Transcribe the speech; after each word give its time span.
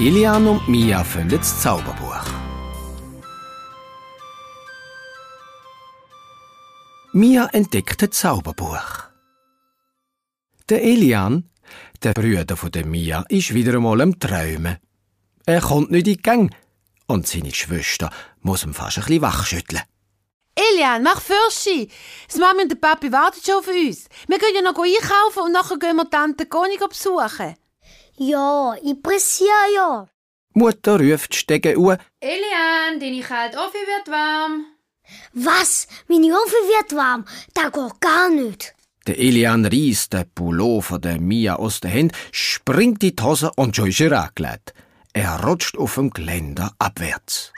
Elian 0.00 0.46
und 0.46 0.68
Mia 0.68 1.02
finden 1.02 1.38
das 1.38 1.60
Zauberbuch. 1.60 2.22
Mia 7.12 7.46
entdeckt 7.46 8.00
ein 8.04 8.12
Zauberbuch. 8.12 9.08
Der 10.68 10.84
Elian, 10.84 11.50
der 12.04 12.12
Brüder 12.12 12.56
von 12.56 12.70
der 12.70 12.86
Mia, 12.86 13.24
ist 13.28 13.52
wieder 13.54 13.74
einmal 13.74 14.00
am 14.00 14.20
Träumen. 14.20 14.76
Er 15.44 15.60
kommt 15.60 15.90
nicht 15.90 16.06
in 16.06 16.14
die 16.14 16.22
Gang 16.22 16.54
und 17.08 17.26
seine 17.26 17.52
Schwester 17.52 18.08
muss 18.40 18.62
ihn 18.62 18.74
fast 18.74 18.98
ein 18.98 19.04
bisschen 19.04 19.22
wachschütteln. 19.22 19.82
Elian, 20.54 21.02
mach 21.02 21.20
Fürschi. 21.20 21.90
Das 22.28 22.36
Mami 22.36 22.62
und 22.62 22.68
der 22.68 22.76
Papi 22.76 23.10
warten 23.10 23.40
schon 23.44 23.56
auf 23.56 23.66
uns. 23.66 24.08
Wir 24.28 24.38
gehen 24.38 24.54
ja 24.54 24.62
noch 24.62 24.78
einkaufen 24.78 25.42
und 25.46 25.52
nachher 25.52 25.76
gehen 25.76 25.96
wir 25.96 26.08
Tante 26.08 26.46
Conny 26.46 26.78
besuchen. 26.78 27.56
Ja, 28.18 28.74
ich 28.82 29.00
pressiere 29.00 29.74
ja. 29.76 30.08
Mutter 30.54 30.98
ruft 30.98 31.32
die 31.34 31.36
Stege 31.36 31.76
an. 31.76 31.98
Elian, 32.20 32.98
deine 32.98 33.20
kalte 33.20 33.58
Offi 33.58 33.78
wird 33.78 34.08
warm. 34.10 34.66
Was? 35.32 35.86
Meine 36.08 36.34
Ofen 36.34 36.64
wird 36.68 36.96
warm. 36.96 37.24
Das 37.54 37.70
geht 37.72 38.00
gar 38.00 38.28
nicht. 38.28 38.74
Der 39.06 39.18
Elian 39.18 39.64
reißt 39.64 40.12
den 40.12 40.28
Pullover 40.34 40.98
der 40.98 41.20
Mia 41.20 41.54
aus 41.56 41.78
der 41.78 41.94
Hand, 41.94 42.12
springt 42.32 43.04
in 43.04 43.14
die 43.14 43.22
Hose 43.22 43.52
und 43.54 43.76
schon 43.76 43.88
ist 43.88 44.00
er 44.00 44.24
angelegt. 44.24 44.74
Er 45.12 45.44
rutscht 45.44 45.78
auf 45.78 45.94
dem 45.94 46.10
Geländer 46.10 46.72
abwärts. 46.78 47.52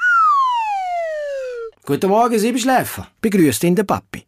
Guten 1.87 2.11
Morgen, 2.11 2.39
Siebenschläfer, 2.39 3.09
begrüßt 3.23 3.65
ihn 3.65 3.77
der 3.77 3.84
Papi. 3.84 4.25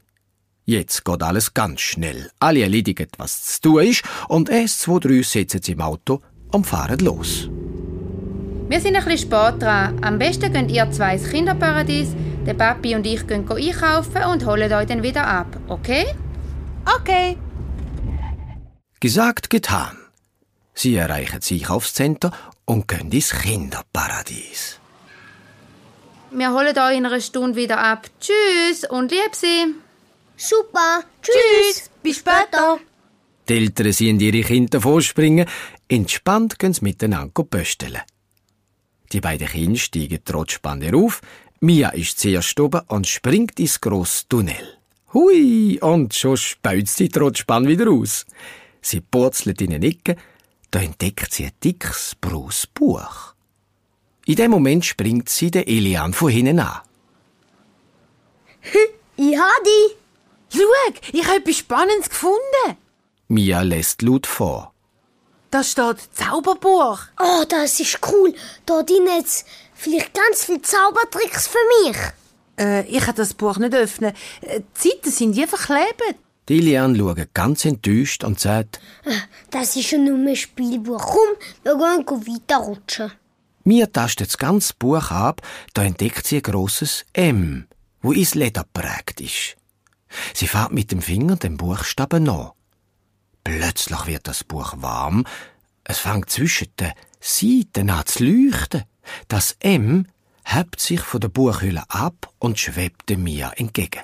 Jetzt 0.65 1.05
geht 1.05 1.23
alles 1.23 1.55
ganz 1.55 1.81
schnell. 1.81 2.31
Alle 2.39 2.63
erledigen, 2.63 3.09
was 3.19 3.43
zu 3.43 3.61
tun 3.63 3.83
ist, 3.83 4.03
und 4.29 4.49
erst 4.49 4.81
zwei, 4.81 5.01
drei 5.01 5.23
sitzen 5.23 5.61
sie 5.61 5.73
im 5.73 5.81
Auto 5.81 6.23
und 6.53 6.67
fahren 6.67 6.99
los. 7.01 7.49
Wir 8.69 8.81
sind 8.81 8.97
ein 8.97 9.05
bisschen 9.05 9.31
spät 9.31 9.61
dran. 9.61 9.99
Am 10.03 10.19
besten 10.19 10.53
gehen 10.53 10.69
ihr 10.69 10.91
zwei 10.91 11.15
ins 11.15 11.29
Kinderparadies. 11.29 12.15
Der 12.47 12.55
Papi 12.55 12.95
und 12.95 13.07
ich 13.07 13.27
gehen 13.27 13.49
einkaufen 13.49 14.25
und 14.25 14.47
holen 14.47 14.73
euch 14.73 14.87
dann 14.87 15.03
wieder 15.03 15.27
ab, 15.27 15.47
okay? 15.69 16.07
Okay. 16.99 17.37
Gesagt, 19.01 19.51
getan. 19.51 19.97
Sie 20.75 20.97
erreichen 20.97 21.39
das 21.41 21.51
Einkaufscenter 21.51 22.33
und 22.65 22.89
gehen 22.89 23.11
ins 23.13 23.31
Kinderparadies. 23.31 24.79
Wir 26.31 26.51
holen 26.53 26.79
euch 26.79 26.97
in 26.97 27.07
einer 27.07 27.21
Stunde 27.21 27.57
wieder 27.57 27.79
ab. 27.79 28.09
Tschüss 28.21 28.89
und 28.89 29.11
lieb 29.11 29.35
sie. 29.35 29.75
Super. 30.37 31.03
Tschüss. 31.21 31.35
Tschüss. 31.35 31.91
Bis 32.03 32.17
später. 32.17 32.79
Die 33.49 33.55
Eltern 33.55 33.93
sehen 33.93 34.19
ihre 34.19 34.41
Kinder 34.41 34.81
vorspringen. 34.81 35.47
Entspannt 35.93 36.59
gehen 36.59 36.73
sie 36.73 36.85
miteinander 36.85 37.45
pösteln. 37.45 38.01
Die 39.13 39.21
beiden 39.21 39.47
Kinder 39.47 39.79
steigen 39.79 40.21
trotz 40.25 40.53
Spanne 40.53 40.97
auf. 40.97 41.21
Mia 41.61 41.91
ist 41.91 42.19
zuerst 42.19 42.59
oben 42.59 42.81
und 42.89 43.07
springt 43.07 43.61
ins 43.61 43.79
grosse 43.79 44.27
Tunnel. 44.27 44.79
Hui! 45.13 45.79
Und 45.83 46.15
schon 46.15 46.39
speut 46.39 46.89
sie 46.89 47.11
trotz 47.11 47.41
Spann 47.41 47.69
wieder 47.69 47.91
aus. 47.91 48.25
Sie 48.81 49.03
purzelt 49.03 49.61
in 49.61 49.73
den 49.73 49.83
Ecken. 49.83 50.17
Da 50.71 50.81
entdeckt 50.81 51.31
sie 51.31 51.45
ein 51.45 51.53
dickes, 51.63 52.17
braunes 52.19 52.67
Buch. 52.69 53.35
In 54.25 54.37
dem 54.37 54.53
Moment 54.53 54.87
springt 54.87 55.29
sie 55.29 55.51
den 55.51 55.67
Elian 55.67 56.15
von 56.15 56.31
hinten 56.31 56.61
an. 56.61 56.81
Ich 59.19 59.37
hab 59.37 59.63
die. 59.63 60.57
Schau, 60.57 61.11
ich 61.13 61.27
habe 61.27 61.37
etwas 61.37 61.59
Spannendes 61.59 62.09
gefunden. 62.09 62.79
Mia 63.29 63.61
lässt 63.61 64.01
laut 64.01 64.27
vor. 64.27 64.72
Da 65.53 65.63
steht 65.63 65.99
Zauberbuch. 66.15 66.99
Oh, 67.21 67.45
das 67.47 67.79
ist 67.79 67.99
cool. 68.11 68.35
Da 68.65 68.83
drin 68.83 69.07
jetzt 69.19 69.47
vielleicht 69.75 70.15
ganz 70.15 70.45
viele 70.47 70.63
Zaubertricks 70.63 71.47
für 71.47 71.59
mich. 71.85 71.97
Äh, 72.59 72.87
ich 72.87 73.01
kann 73.05 73.15
das 73.17 73.35
Buch 73.35 73.59
nicht 73.59 73.75
öffnen. 73.75 74.15
Äh, 74.41 74.61
Die 74.83 74.89
Seiten 74.89 75.11
sind 75.11 75.37
je 75.37 75.47
verklebt. 75.47 76.17
Die 76.49 76.57
Elian 76.57 76.97
schaut 76.97 77.35
ganz 77.35 77.67
enttäuscht 77.67 78.25
und 78.25 78.41
sagt, 78.41 78.81
Das 79.51 79.77
ist 79.77 79.91
ja 79.91 79.99
nur 79.99 80.17
ein 80.17 80.35
Spielbuch. 80.35 81.05
Komm, 81.05 81.37
wir 81.65 81.77
gehen 81.77 82.27
weiterrutschen. 82.27 83.13
Mia 83.65 83.87
tastet 83.87 84.29
das 84.29 84.39
ganze 84.39 84.73
Buch 84.79 85.11
ab, 85.11 85.43
da 85.75 85.83
entdeckt 85.85 86.27
sie 86.27 86.37
ein 86.37 86.43
grosses 86.43 87.05
M, 87.13 87.67
wo 88.01 88.13
ins 88.13 88.35
Leder 88.35 88.65
prägt 88.73 89.21
ist. 89.21 89.57
Sie 90.35 90.49
fährt 90.49 90.73
mit 90.73 90.91
dem 90.91 91.03
Finger 91.03 91.37
den 91.37 91.59
Buchstaben 91.59 92.23
nach. 92.25 92.55
Plötzlich 93.45 94.07
wird 94.07 94.29
das 94.29 94.45
Buch 94.45 94.75
warm, 94.77 95.25
es 95.85 95.99
fängt 95.99 96.31
zwischen 96.31 96.69
den 96.79 96.93
Seiten 97.21 97.91
an 97.91 98.07
zu 98.07 98.25
leuchten. 98.25 98.85
Das 99.29 99.57
M 99.61 100.07
hebt 100.45 100.81
sich 100.81 101.01
von 101.01 101.21
der 101.21 101.29
Buchhülle 101.29 101.83
ab 101.89 102.31
und 102.39 102.59
schwebt 102.59 103.11
Mia 103.17 103.51
entgegen. 103.57 104.03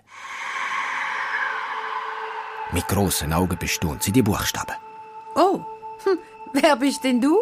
Mit 2.73 2.87
grossen 2.89 3.33
Augen 3.33 3.59
bestaunt 3.59 4.03
sie 4.03 4.13
die 4.13 4.23
Buchstaben. 4.23 4.77
Oh, 5.35 5.65
hm, 6.05 6.19
wer 6.53 6.77
bist 6.77 7.05
denn 7.05 7.21
du? 7.21 7.39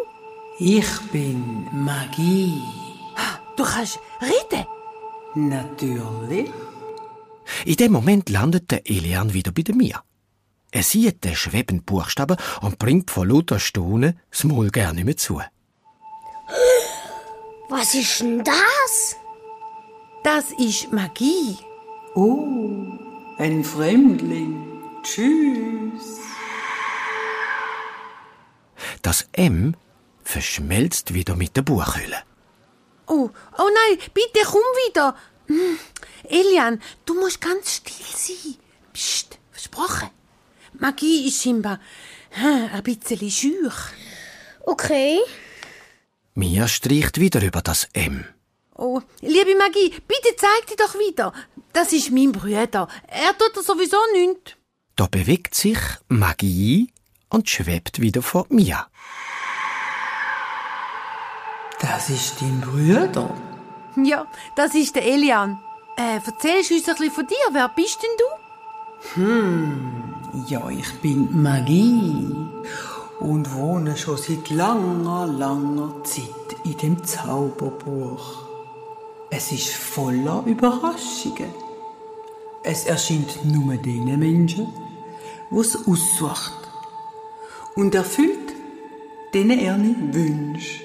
Ich 0.59 0.99
bin 1.11 1.67
Magie. 1.73 2.61
Du 3.57 3.63
kannst 3.63 3.99
reden. 4.21 4.65
Natürlich. 5.35 6.51
In 7.65 7.75
dem 7.75 7.91
Moment 7.91 8.29
landet 8.29 8.71
der 8.71 8.89
Elian 8.89 9.33
wieder 9.33 9.51
bei 9.51 9.63
der 9.63 9.75
Mia. 9.75 10.03
Er 10.71 10.83
sieht 10.83 11.23
den 11.23 11.35
schwebenden 11.35 11.83
Buchstaben 11.85 12.37
und 12.61 12.77
bringt 12.77 13.09
vor 13.09 13.25
lauter 13.25 13.59
Staunen 13.59 14.19
das 14.29 14.43
Maul 14.43 14.69
gar 14.69 14.93
nicht 14.93 15.05
mehr 15.05 15.17
zu. 15.17 15.41
Was 17.69 17.95
ist 17.95 18.21
denn 18.21 18.43
das? 18.43 19.15
Das 20.23 20.51
ist 20.57 20.91
Magie. 20.91 21.57
Oh, 22.15 22.45
ein 23.37 23.63
Fremdling. 23.63 24.81
Tschüss. 25.03 26.19
Das 29.01 29.29
M 29.31 29.75
verschmelzt 30.23 31.13
wieder 31.13 31.35
mit 31.35 31.55
der 31.55 31.61
Buchhülle. 31.61 32.17
Oh, 33.07 33.29
oh 33.57 33.69
nein, 33.73 33.99
bitte 34.13 34.45
komm 34.45 34.61
wieder. 34.87 35.15
Hm, 35.47 35.79
Elian, 36.25 36.81
du 37.05 37.13
musst 37.13 37.39
ganz 37.39 37.75
still 37.75 38.05
sein. 38.15 38.55
Psst, 38.91 39.39
versprochen. 39.51 40.09
Magie 40.79 41.27
ist 41.27 41.41
scheinbar 41.41 41.79
hm, 42.31 42.69
ein 42.73 42.83
bisschen 42.83 43.31
schüch. 43.31 43.75
Okay. 44.65 45.19
Mia 46.35 46.67
streicht 46.67 47.19
wieder 47.19 47.41
über 47.41 47.61
das 47.61 47.87
M. 47.93 48.25
Oh, 48.75 49.01
liebe 49.21 49.55
Magie, 49.57 49.89
bitte 50.07 50.35
zeig 50.37 50.67
dich 50.67 50.77
doch 50.77 50.93
wieder. 50.95 51.33
Das 51.73 51.93
ist 51.93 52.11
mein 52.11 52.31
Bruder. 52.31 52.87
Er 53.07 53.35
tut 53.37 53.55
dir 53.55 53.63
sowieso 53.63 53.97
nichts. 54.13 54.53
Da 54.95 55.07
bewegt 55.07 55.55
sich 55.55 55.79
Magie 56.09 56.91
und 57.29 57.49
schwebt 57.49 58.01
wieder 58.01 58.21
vor 58.21 58.45
Mia. 58.49 58.87
Das 61.79 62.09
ist 62.09 62.41
dein 62.41 62.61
Bruder. 62.61 63.35
Ja, 64.03 64.27
das 64.55 64.75
ist 64.75 64.95
der 64.95 65.05
Elian. 65.05 65.59
Äh, 65.97 66.19
erzählst 66.23 66.69
du 66.69 66.75
uns 66.75 66.87
ein 66.87 66.95
bisschen 66.95 67.11
von 67.11 67.27
dir? 67.27 67.47
Wer 67.51 67.69
bist 67.69 67.99
denn 68.03 68.09
du? 68.19 69.96
Ja, 70.47 70.69
ich 70.69 70.93
bin 71.01 71.43
Magie 71.43 72.33
und 73.19 73.53
wohne 73.53 73.97
schon 73.97 74.15
seit 74.15 74.49
langer, 74.49 75.27
langer 75.27 75.93
Zeit 76.05 76.55
in 76.63 76.77
dem 76.77 77.03
Zauberbuch. 77.03 78.45
Es 79.29 79.51
ist 79.51 79.73
voller 79.73 80.43
Überraschungen. 80.45 81.53
Es 82.63 82.85
erscheint 82.85 83.43
nur 83.43 83.75
den 83.75 84.05
Menschen, 84.17 84.67
die 85.51 85.57
es 85.57 85.75
aussucht 85.85 86.69
und 87.75 87.93
erfüllt 87.93 88.53
denen 89.33 89.81
nicht 89.81 90.13
wünscht. 90.13 90.83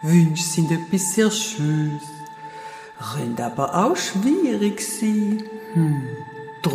Wünsche 0.00 0.42
sind 0.42 0.70
etwas 0.70 1.12
sehr 1.14 1.30
Schönes, 1.30 2.04
können 3.12 3.38
aber 3.38 3.74
auch 3.74 3.96
schwierig 3.96 4.80
sein. 4.80 5.44
Hm. 5.74 6.09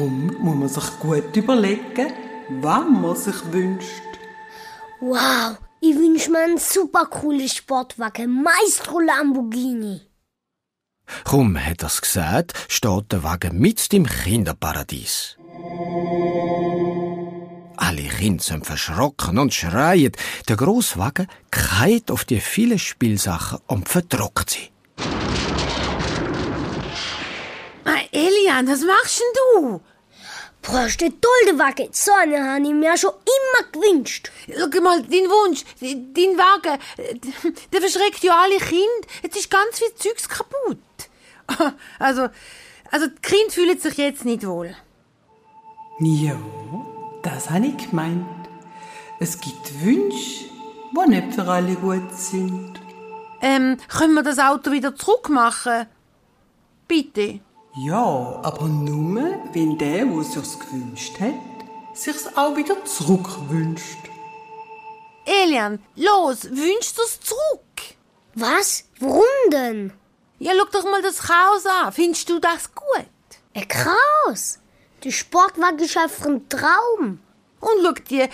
Drum 0.05 0.27
muss 0.39 0.55
man 0.55 0.69
sich 0.69 0.99
gut 0.99 1.35
überlegen, 1.35 2.13
was 2.61 2.83
man 2.87 3.15
sich 3.15 3.51
wünscht. 3.51 3.89
Wow, 4.99 5.57
ich 5.81 5.95
wünsche 5.95 6.29
mir 6.29 6.43
einen 6.43 6.59
super 6.59 7.07
coolen 7.07 7.49
Sportwagen. 7.49 8.43
Maestro 8.43 8.99
Lamborghini. 8.99 10.01
Kaum 11.23 11.57
hat 11.57 11.81
er's 11.81 12.01
gesagt, 12.01 12.53
steht 12.67 13.11
der 13.11 13.23
Wagen 13.23 13.57
mit 13.57 13.91
im 13.93 14.05
Kinderparadies. 14.05 15.37
Alle 17.77 18.03
Kinder 18.03 18.43
sind 18.43 18.63
verschrocken 18.63 19.39
und 19.39 19.55
schreien. 19.55 20.11
Der 20.47 20.55
Grosswagen 20.55 21.27
keilt 21.49 22.11
auf 22.11 22.25
die 22.25 22.41
vielen 22.41 22.77
Spielsachen 22.77 23.57
und 23.65 23.89
verdruckt 23.89 24.51
sie. 24.51 24.69
Ah, 27.85 28.01
Elian, 28.11 28.67
was 28.67 28.81
machst 28.81 29.19
denn 29.19 29.63
du? 29.63 29.81
Der 30.67 31.59
Wagen. 31.59 31.89
So 31.91 32.11
einen 32.13 32.43
habe 32.43 32.61
ich 32.63 32.73
mir 32.73 32.97
schon 32.97 33.11
immer 33.11 33.71
gewünscht. 33.71 34.31
Schau 34.47 34.81
mal, 34.81 35.01
dein 35.03 35.29
Wunsch, 35.29 35.63
dein 35.79 36.37
Wagen, 36.37 36.79
der 37.71 37.81
verschreckt 37.81 38.23
ja 38.23 38.35
alle 38.41 38.57
Kinder. 38.57 39.07
Jetzt 39.21 39.37
ist 39.37 39.49
ganz 39.51 39.79
viel 39.79 39.93
Zeugs 39.95 40.27
kaputt. 40.27 40.77
Also, 41.99 42.29
also 42.91 43.07
die 43.07 43.21
Kinder 43.21 43.51
fühlen 43.51 43.79
sich 43.79 43.97
jetzt 43.97 44.25
nicht 44.25 44.45
wohl. 44.45 44.75
Ja, 45.99 46.37
das 47.23 47.49
habe 47.49 47.67
ich 47.67 47.89
gemeint. 47.89 48.25
Es 49.19 49.39
gibt 49.39 49.83
Wünsche, 49.83 50.45
die 50.91 51.09
nicht 51.09 51.33
für 51.35 51.47
alle 51.47 51.75
gut 51.75 52.11
sind. 52.13 52.81
Ähm, 53.41 53.77
können 53.87 54.15
wir 54.15 54.23
das 54.23 54.39
Auto 54.39 54.71
wieder 54.71 54.95
zurückmachen? 54.95 55.85
Bitte. 56.87 57.39
Ja, 57.77 58.39
aber 58.41 58.67
nur, 58.67 59.37
wenn 59.51 59.77
der, 59.77 60.05
der 60.05 60.23
sich's 60.23 60.57
gewünscht 60.57 61.19
hat, 61.19 61.33
sich's 61.93 62.25
auch 62.37 62.55
wieder 62.55 62.85
zurückwünscht. 62.85 63.97
Elian, 65.25 65.83
los, 65.97 66.45
wünschst 66.45 66.97
du's 66.97 67.19
zurück? 67.19 67.97
Was? 68.33 68.85
Warum 68.99 69.23
denn? 69.51 69.91
Ja, 70.39 70.53
schau 70.57 70.65
doch 70.71 70.85
mal 70.85 71.01
das 71.01 71.17
Chaos 71.19 71.65
an. 71.65 71.91
Findest 71.91 72.29
du 72.29 72.39
das 72.39 72.73
gut? 72.73 73.09
Ein 73.53 73.67
Kraus. 73.67 74.59
Der 75.03 75.11
Sportwagen 75.11 75.79
ist 75.79 75.97
einfach 75.97 76.27
ein 76.27 76.47
Traum. 76.47 77.19
Und 77.59 77.83
schau 77.83 77.91
die, 78.09 78.25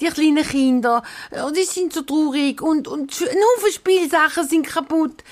die 0.00 0.08
kleinen 0.08 0.46
Kinder, 0.46 1.02
oh, 1.42 1.50
die 1.50 1.64
sind 1.64 1.94
so 1.94 2.02
traurig 2.02 2.60
und, 2.60 2.86
und 2.86 3.18
ein 3.18 3.38
Haufen 3.56 3.72
Spielsachen 3.72 4.46
sind 4.46 4.66
kaputt. 4.66 5.24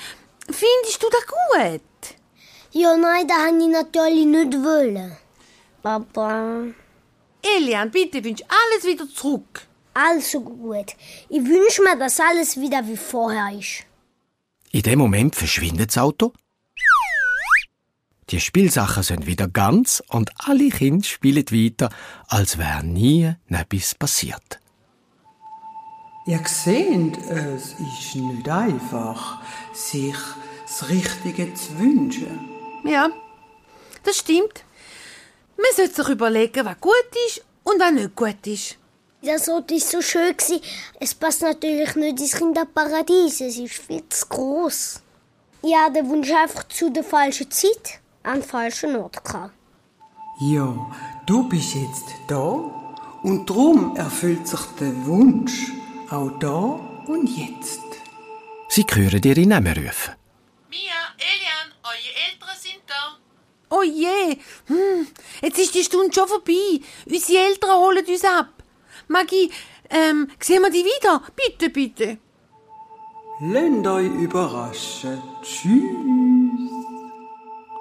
Findest 0.47 1.03
du 1.03 1.09
das 1.11 1.27
gut? 1.27 2.17
Ja, 2.79 2.95
nein, 2.95 3.27
das 3.27 3.39
habe 3.39 3.59
ich 3.59 3.69
natürlich 3.69 4.27
nicht 4.27 4.53
wollen. 4.63 5.17
Aber 5.83 6.65
Elian, 7.43 7.91
bitte 7.91 8.23
wünsch 8.23 8.43
alles 8.43 8.85
wieder 8.85 9.09
zurück. 9.09 9.67
also 9.95 10.41
gut. 10.43 10.95
Ich 11.31 11.43
wünsche 11.43 11.83
mir, 11.83 11.97
dass 11.99 12.21
alles 12.21 12.61
wieder 12.61 12.87
wie 12.87 12.99
vorher 12.99 13.59
ist. 13.59 13.87
In 14.73 14.83
dem 14.83 14.99
Moment 14.99 15.35
verschwindet 15.35 15.89
das 15.89 15.99
Auto. 15.99 16.35
Die 18.29 18.41
Spielsachen 18.41 19.03
sind 19.03 19.27
wieder 19.27 19.49
ganz 19.49 20.03
und 20.09 20.33
alle 20.37 20.69
Kinder 20.69 21.07
spielen 21.07 21.47
weiter, 21.51 21.89
als 22.29 22.59
wäre 22.59 22.85
nie 22.85 23.33
etwas 23.49 23.95
passiert. 23.95 24.61
Ihr 26.27 26.43
seht, 26.45 27.17
es 27.29 27.73
ist 27.73 28.17
nicht 28.17 28.49
einfach, 28.51 29.41
sich 29.73 30.17
das 30.67 30.91
Richtige 30.91 31.55
zu 31.55 31.79
wünschen. 31.79 32.56
Ja, 32.87 33.11
das 34.05 34.19
stimmt. 34.19 34.65
Man 35.57 35.75
sollte 35.75 35.95
sich 35.95 36.09
überlegen, 36.09 36.65
was 36.65 36.81
gut 36.81 37.11
ist 37.27 37.45
und 37.65 37.81
was 37.81 37.93
nicht 37.93 38.15
gut 38.15 38.47
ist. 38.47 38.77
Das 39.23 39.49
Ort 39.49 39.71
ist 39.73 39.91
so 39.91 40.01
schön. 40.03 40.37
Gewesen. 40.37 40.61
Es 41.01 41.15
passt 41.15 41.43
natürlich 41.43 41.97
nicht 41.97 42.21
ins 42.21 42.37
Kinderparadies. 42.37 43.41
Es 43.41 43.59
ist 43.59 43.75
viel 43.75 44.09
zu 44.09 44.27
groß. 44.27 45.01
Ja, 45.63 45.89
der 45.91 46.07
Wunsch 46.07 46.31
einfach 46.31 46.65
zu 46.69 46.91
der 46.91 47.03
falschen 47.03 47.51
Zeit 47.51 48.01
an 48.23 48.35
den 48.35 48.43
falschen 48.43 48.95
Ort 48.97 49.25
gehabt. 49.25 49.55
Ja, 50.41 50.69
du 51.25 51.49
bist 51.49 51.75
jetzt 51.75 52.05
da 52.29 52.43
und 53.23 53.47
drum 53.47 53.97
erfüllt 53.97 54.47
sich 54.47 54.61
der 54.79 54.95
Wunsch 55.07 55.73
auch 56.11 56.31
da 56.39 56.79
und 57.07 57.27
jetzt. 57.37 57.81
Sie 58.69 58.85
hören 58.93 59.23
ihre 59.25 59.47
Namen 59.47 59.73
rufen. 59.73 60.15
Mia, 60.69 61.01
Elian, 61.17 61.73
eure 61.83 62.13
Eltern 62.27 62.57
sind 62.61 62.83
da. 62.87 63.17
Oh 63.69 63.83
je, 63.83 64.39
hm, 64.67 65.07
jetzt 65.43 65.59
ist 65.59 65.75
die 65.75 65.83
Stunde 65.83 66.15
schon 66.15 66.29
vorbei. 66.29 66.81
Unsere 67.07 67.45
Eltern 67.47 67.79
holen 67.79 68.05
uns 68.07 68.25
ab. 68.25 68.53
Maggie, 69.09 69.51
ähm, 69.91 70.31
sehen 70.41 70.63
wir 70.63 70.71
die 70.71 70.85
wieder? 70.85 71.23
Bitte, 71.35 71.71
bitte. 71.71 72.19
Lasst 73.41 73.87
euch 73.87 74.07
überraschen. 74.07 75.23
Tschüss. 75.43 76.47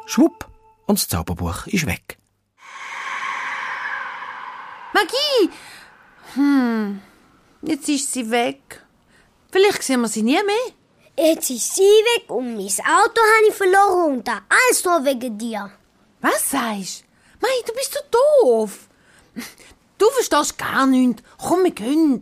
Schwupp, 0.08 0.48
und 0.86 1.00
das 1.00 1.08
Zauberbuch 1.08 1.68
ist 1.68 1.86
weg. 1.86 2.18
Maggie! 4.94 5.52
Hm, 6.36 7.02
jetzt 7.62 7.90
ist 7.90 8.12
sie 8.14 8.30
weg. 8.32 8.84
Vielleicht 9.52 9.84
sehen 9.84 10.02
wir 10.02 10.08
sie 10.08 10.24
nie 10.24 10.34
mehr. 10.34 10.74
Jetzt 11.18 11.50
ist 11.50 11.76
sie 11.76 11.82
weg 11.82 12.30
und 12.30 12.56
mein 12.56 12.66
Auto 12.66 13.22
habe 13.22 13.48
ich 13.48 13.56
verloren 13.56 14.18
und 14.18 14.28
das 14.28 14.42
alles 14.50 14.84
nur 14.84 15.06
wegen 15.06 15.38
dir. 15.38 15.72
Was 16.20 16.52
sagst 16.52 17.02
du? 17.02 17.06
Mei, 17.42 17.54
du 17.66 17.74
bist 17.74 17.94
so 17.94 18.00
doof. 18.42 18.90
Du 19.98 20.10
verstehst 20.10 20.58
gar 20.58 20.86
nichts. 20.86 21.24
Komm, 21.38 21.64
wir 21.64 21.72
gehen. 21.72 22.22